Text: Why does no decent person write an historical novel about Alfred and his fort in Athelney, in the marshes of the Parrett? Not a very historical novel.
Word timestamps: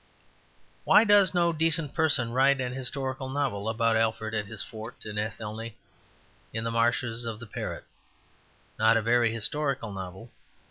Why 0.83 1.03
does 1.03 1.35
no 1.35 1.53
decent 1.53 1.93
person 1.93 2.31
write 2.31 2.59
an 2.59 2.73
historical 2.73 3.29
novel 3.29 3.69
about 3.69 3.95
Alfred 3.95 4.33
and 4.33 4.49
his 4.49 4.63
fort 4.63 5.05
in 5.05 5.19
Athelney, 5.19 5.77
in 6.51 6.63
the 6.63 6.71
marshes 6.71 7.23
of 7.23 7.39
the 7.39 7.45
Parrett? 7.45 7.83
Not 8.79 8.97
a 8.97 9.03
very 9.03 9.31
historical 9.31 9.91
novel. 9.93 10.31